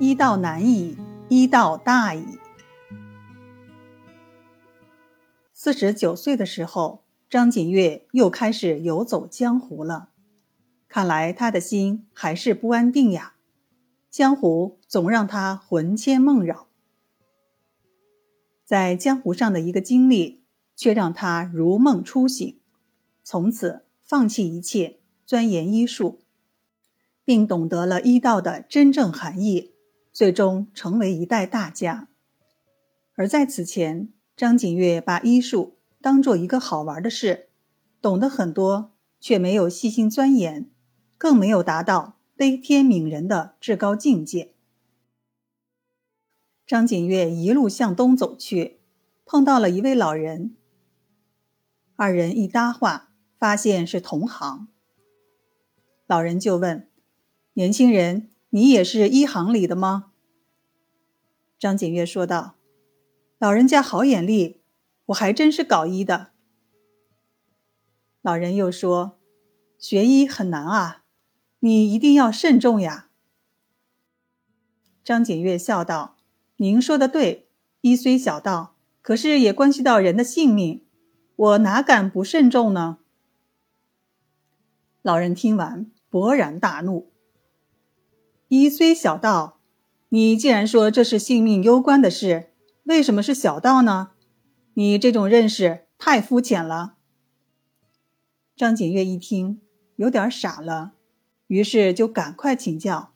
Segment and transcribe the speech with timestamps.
[0.00, 0.96] 医道难矣，
[1.28, 2.24] 医道大矣。
[5.52, 10.10] 四十九岁的时候，张景岳又开始游走江湖了。
[10.88, 13.34] 看来他的心还是不安定呀，
[14.10, 16.66] 江湖总让他魂牵梦绕。
[18.64, 20.42] 在江湖上的一个经历，
[20.74, 22.58] 却让他如梦初醒，
[23.22, 26.20] 从此放弃一切，钻研医术。
[27.26, 29.73] 并懂得了医道的真正含义，
[30.14, 32.08] 最终成为一代大家。
[33.14, 37.48] 而在此前，张景岳把医术当做一个好玩的事，
[38.00, 40.70] 懂得很多，却没有细心钻研，
[41.18, 44.54] 更没有达到悲天悯人的至高境界。
[46.64, 48.78] 张景岳一路向东走去，
[49.26, 50.56] 碰到了一位老人。
[51.96, 54.68] 二人一搭话，发现是同行。
[56.06, 56.88] 老人就问。
[57.52, 60.12] 年轻人，你也是医行里的吗？
[61.58, 62.54] 张景岳说道
[63.36, 64.60] ：“老人家好眼力，
[65.06, 66.30] 我还真是搞医的。”
[68.22, 69.18] 老人又说
[69.76, 71.02] ：“学医很难啊，
[71.58, 73.08] 你一定要慎重呀。”
[75.02, 76.16] 张景岳笑道
[76.58, 77.48] ：“您说的对，
[77.80, 80.86] 医虽小道，可是也关系到人的性命，
[81.34, 82.98] 我哪敢不慎重呢？”
[85.02, 87.10] 老人听完，勃然大怒。
[88.56, 89.58] 一虽小道，
[90.10, 92.52] 你既然说这是性命攸关的事，
[92.84, 94.12] 为什么是小道呢？
[94.74, 96.94] 你这种认识太肤浅了。
[98.54, 99.60] 张景岳一听，
[99.96, 100.92] 有点傻了，
[101.48, 103.12] 于是就赶快请教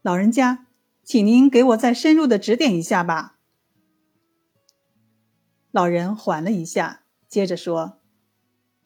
[0.00, 0.68] 老人家，
[1.02, 3.36] 请您给我再深入的指点一下吧。
[5.72, 7.98] 老人缓了一下，接着说：“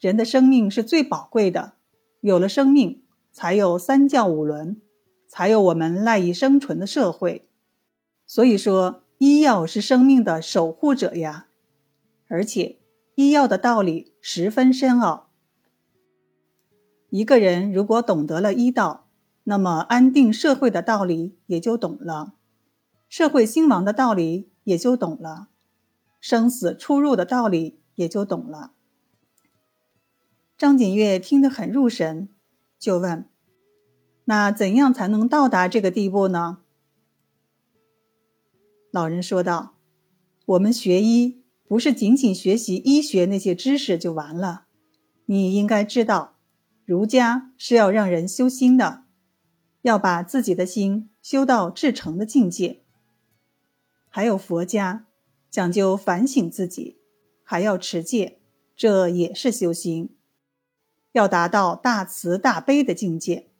[0.00, 1.74] 人的生命是最宝贵的，
[2.22, 4.80] 有了生命，才有三教五伦。”
[5.36, 7.48] 才有我们赖以生存的社会，
[8.24, 11.48] 所以说医药是生命的守护者呀。
[12.28, 12.78] 而且
[13.16, 15.28] 医药的道理十分深奥。
[17.10, 19.08] 一个人如果懂得了医道，
[19.42, 22.34] 那么安定社会的道理也就懂了，
[23.08, 25.48] 社会兴亡的道理也就懂了，
[26.20, 28.70] 生死出入的道理也就懂了。
[30.56, 32.28] 张景岳听得很入神，
[32.78, 33.28] 就问。
[34.26, 36.58] 那怎样才能到达这个地步呢？
[38.90, 39.74] 老人说道
[40.46, 44.66] ：“我们学医不是仅仅学习医学那些知识就完了，
[45.26, 46.36] 你应该知道，
[46.86, 49.04] 儒家是要让人修心的，
[49.82, 52.82] 要把自己的心修到至诚的境界；
[54.08, 55.06] 还有佛家
[55.50, 56.98] 讲究反省自己，
[57.42, 58.38] 还要持戒，
[58.74, 60.16] 这也是修心，
[61.12, 63.50] 要达到大慈大悲的境界。”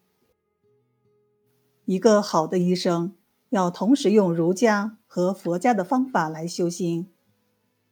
[1.87, 3.15] 一个好的医生
[3.51, 7.11] 要同时用儒家和佛家的方法来修心，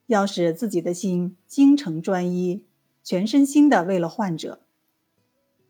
[0.07, 2.65] 要使自己的心精诚专一，
[3.05, 4.63] 全身心的为了患者。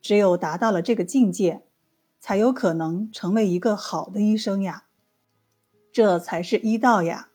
[0.00, 1.62] 只有达到了这个境界，
[2.20, 4.84] 才有可能成为一个好的医生呀。
[5.92, 7.30] 这才是医道呀。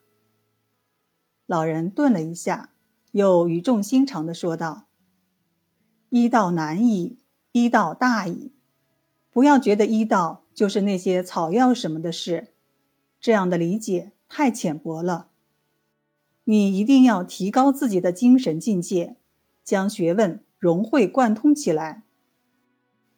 [1.46, 2.70] 老人顿了一下，
[3.12, 4.88] 又语重心长的说道
[6.10, 7.20] ：“医道难矣，
[7.52, 8.54] 医道大矣。
[9.32, 12.48] 不要觉得医道。”就是那些草药什么的事，
[13.22, 15.30] 这样的理解太浅薄了。
[16.46, 19.18] 你一定要提高自己的精神境界，
[19.64, 22.06] 将学问融会贯通起来，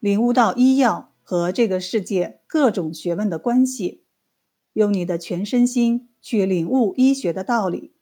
[0.01, 4.03] 领悟到医药和这个世界各种学问的关系，
[4.73, 7.93] 用你的全身心去领悟医学的道理，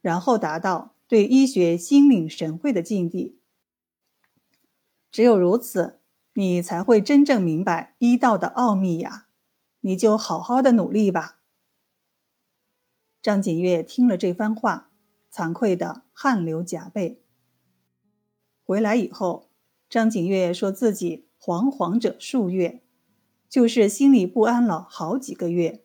[0.00, 3.40] 然后达到对医学心领神会的境地。
[5.10, 5.96] 只有如此。
[6.34, 9.26] 你才会真正明白医道的奥秘呀！
[9.80, 11.40] 你就好好的努力吧。
[13.20, 14.90] 张景岳听了这番话，
[15.32, 17.22] 惭愧的汗流浃背。
[18.62, 19.50] 回来以后，
[19.88, 22.82] 张景岳说自己惶惶者数月，
[23.48, 25.84] 就是心里不安了好几个月。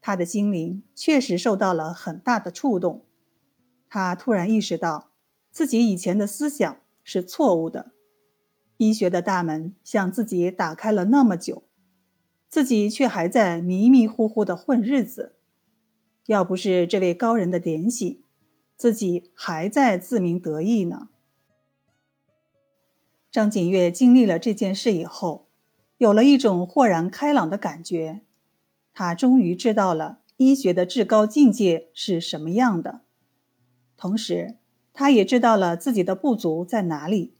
[0.00, 3.06] 他的心灵确实受到了很大的触动，
[3.88, 5.12] 他突然意识到
[5.50, 7.92] 自己以前的思想是错误的。
[8.80, 11.64] 医学的大门向自己打开了那么久，
[12.48, 15.34] 自己却还在迷迷糊糊的混日子。
[16.24, 18.22] 要不是这位高人的点醒，
[18.78, 21.10] 自己还在自鸣得意呢。
[23.30, 25.50] 张景岳经历了这件事以后，
[25.98, 28.22] 有了一种豁然开朗的感觉。
[28.94, 33.02] 他终于知道了医学的至高境界是什么样的，
[33.98, 34.56] 同时，
[34.94, 37.34] 他也知道了自己的不足在哪里。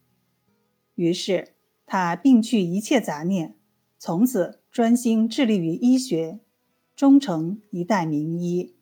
[0.95, 1.55] 于是，
[1.87, 3.57] 他摒去一切杂念，
[3.99, 6.41] 从此专心致力于医学，
[6.95, 8.75] 终成一代名医。